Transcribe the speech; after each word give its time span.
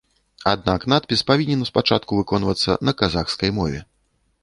Аднак 0.51 0.85
надпіс 0.93 1.21
павінен 1.33 1.67
спачатку 1.71 2.11
выконвацца 2.23 2.79
на 2.91 2.99
казахскай 3.03 3.57
мове. 3.61 3.89